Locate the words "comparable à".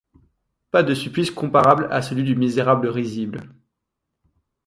1.29-2.01